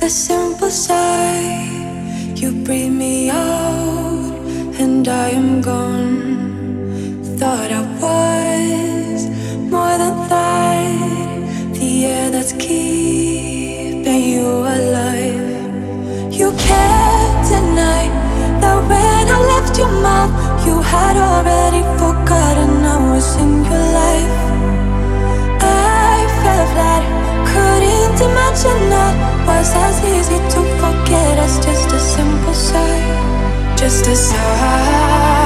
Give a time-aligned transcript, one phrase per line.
[0.00, 1.68] the simple sigh.
[2.34, 4.32] You breathe me out,
[4.80, 7.22] and I am gone.
[7.38, 9.28] Thought I was
[9.72, 11.74] more than that.
[11.74, 16.32] The air that's keeping you alive.
[16.32, 18.04] You can't deny
[18.62, 20.32] that when I left your mouth,
[20.66, 24.40] you had already forgotten I was in your life.
[25.60, 27.02] I felt that,
[27.50, 34.16] couldn't imagine that was as easy to forget as just a simple sigh, just a
[34.16, 35.39] sigh.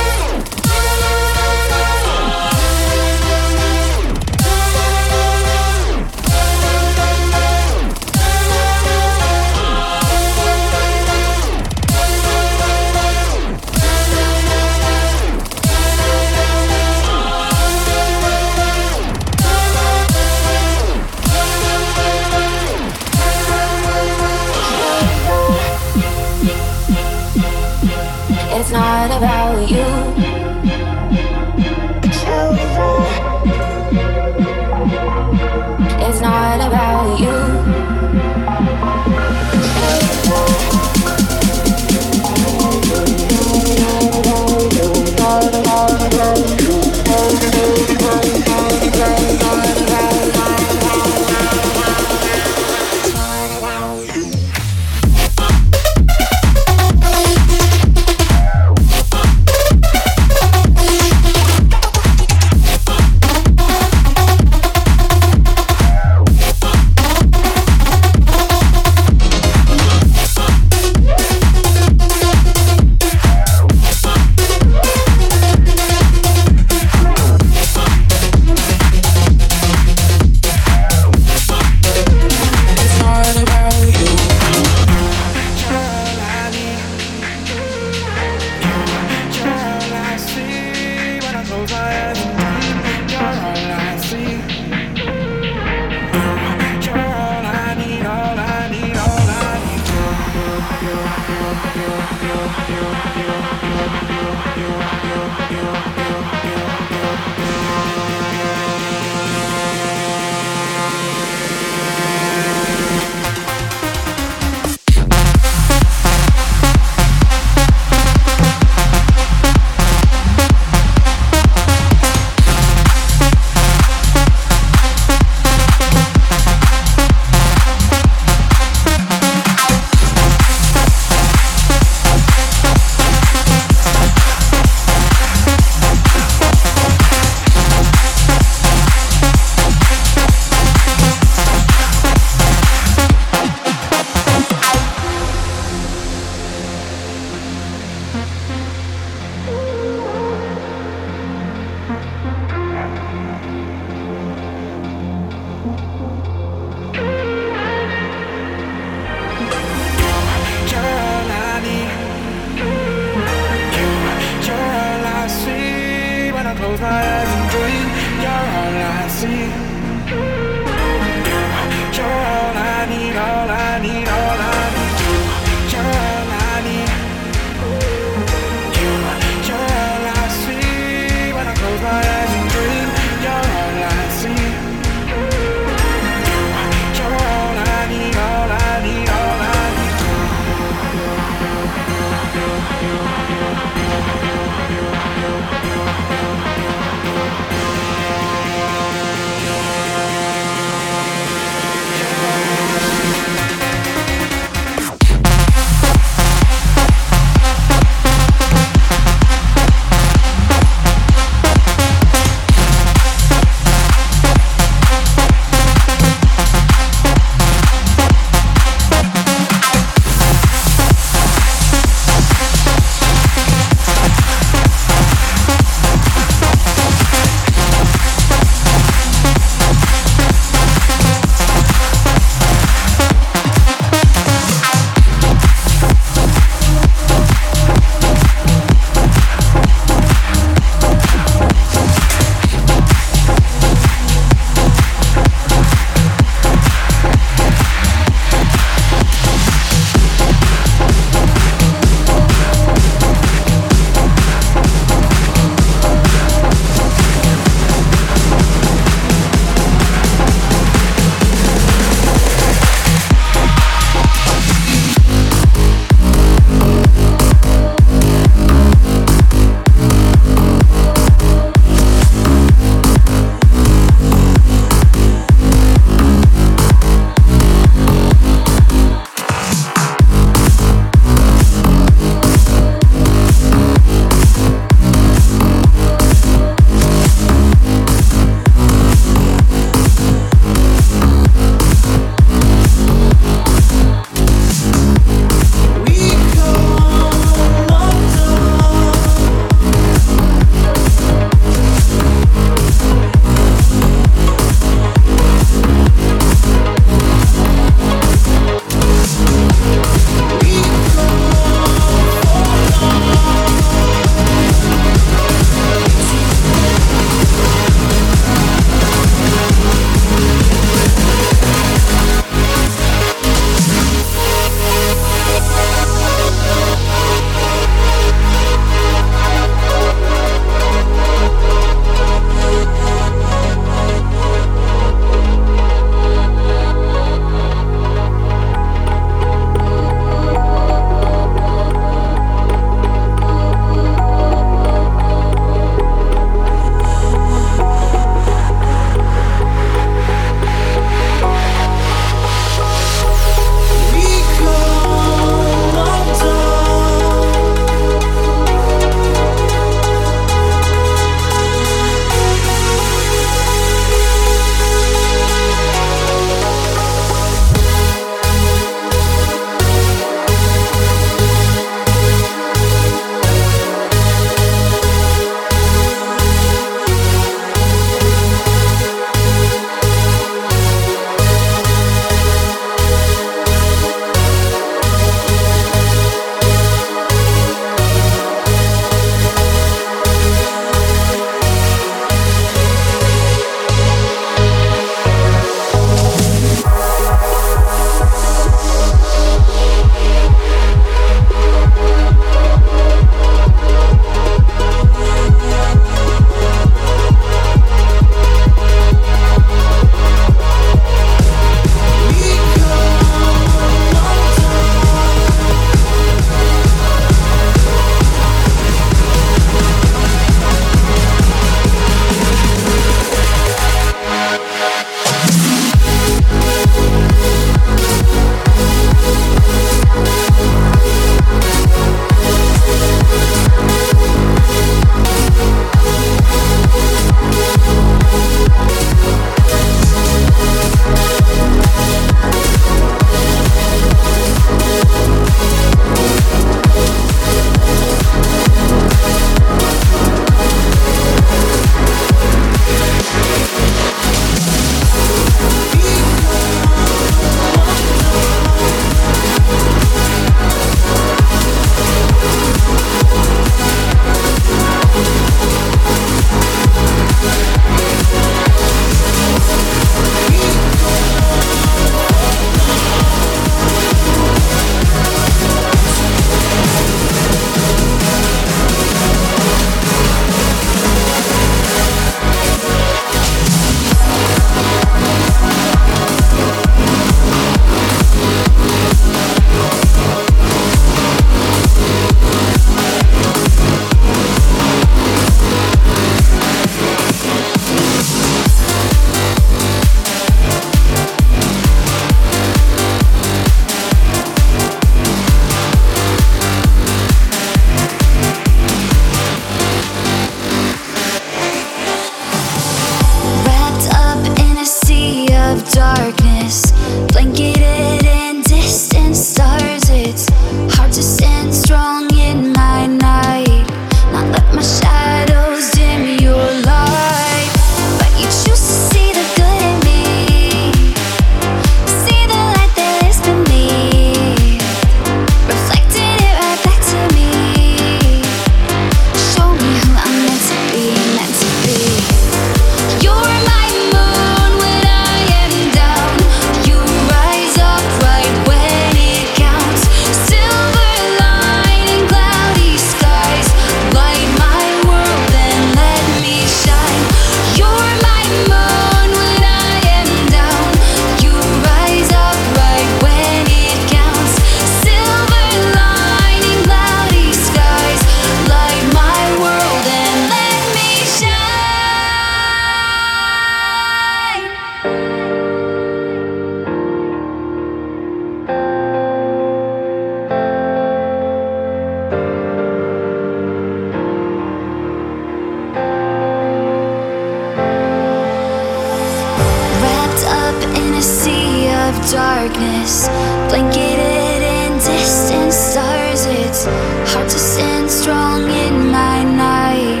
[597.24, 600.00] to stand strong in my night,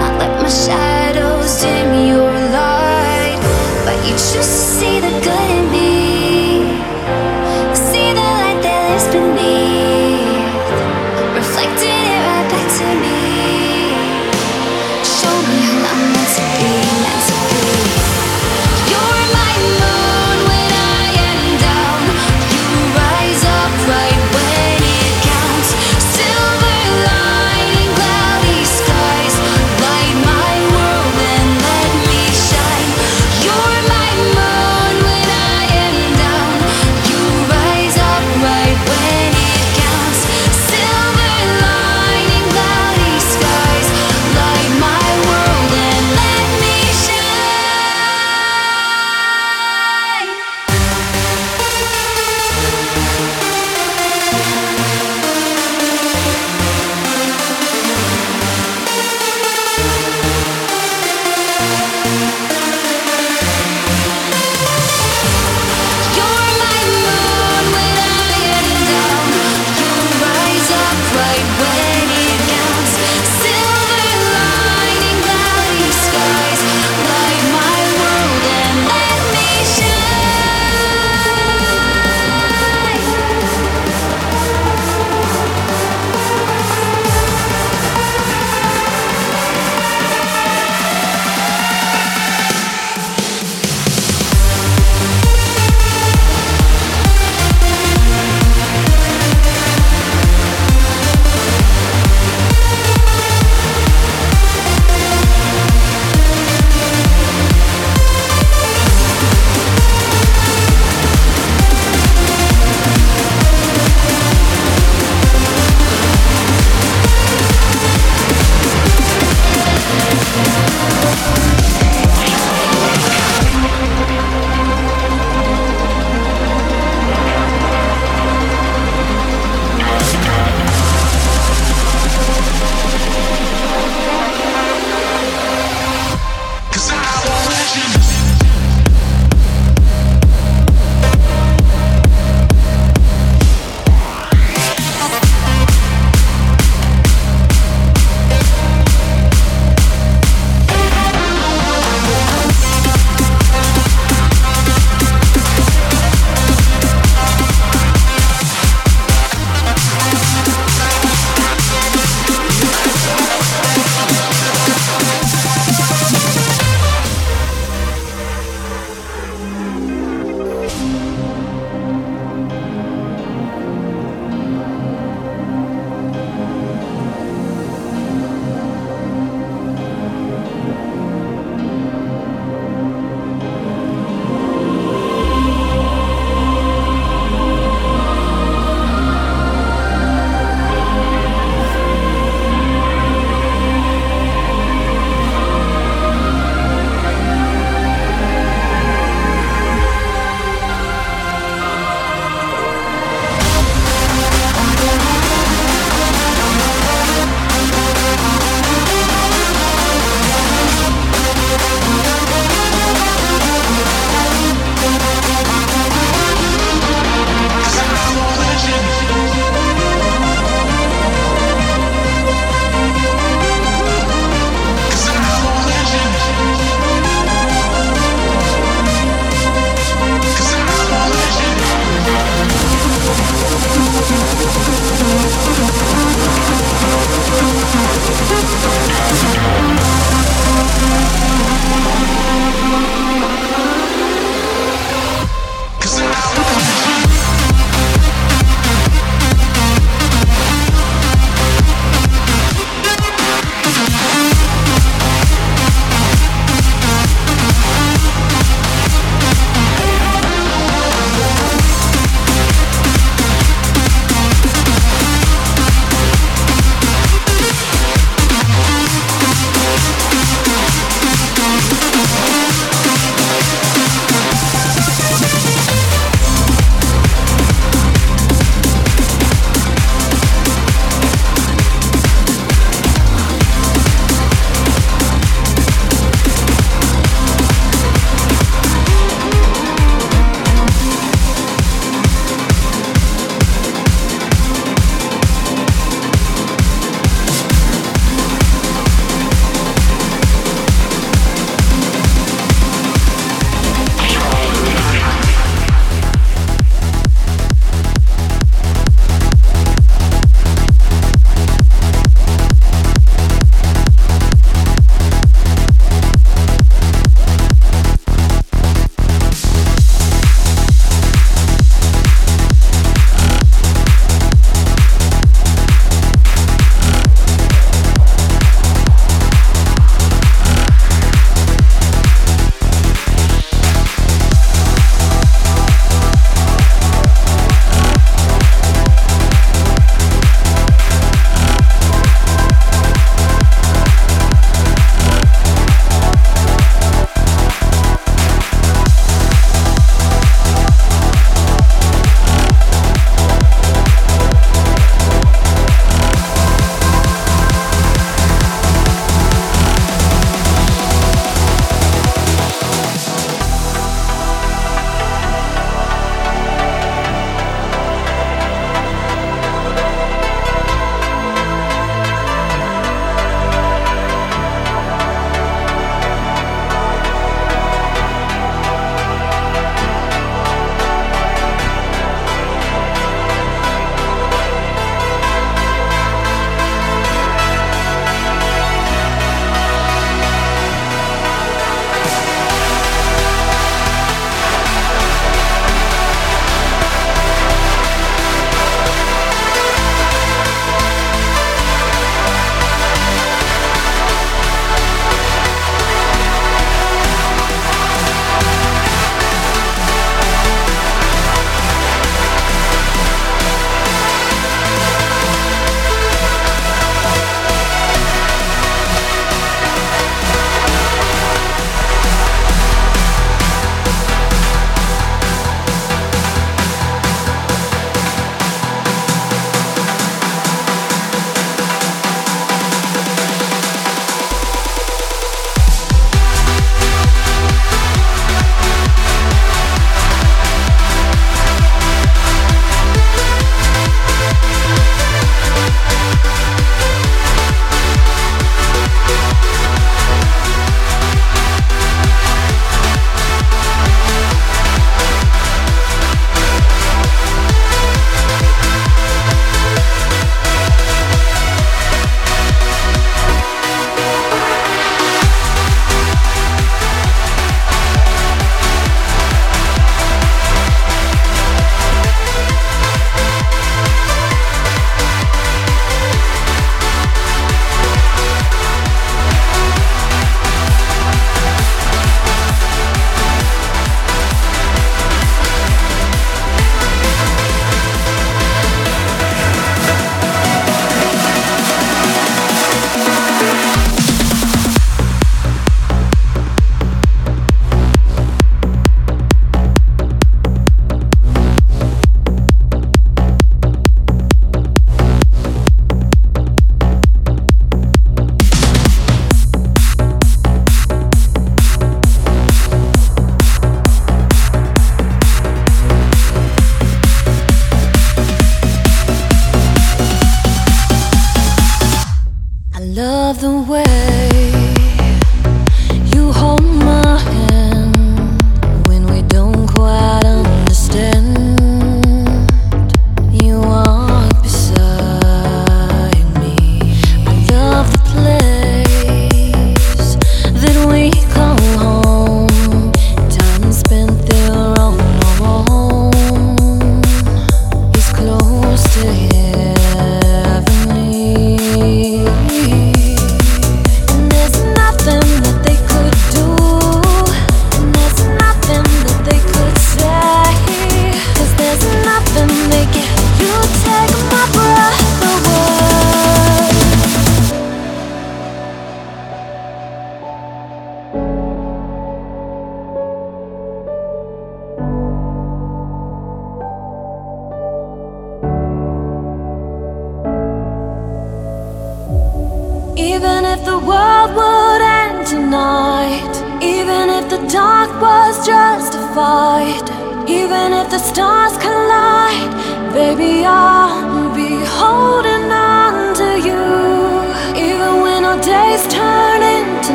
[0.00, 3.38] not let my shadows dim your light.
[3.84, 4.63] But you.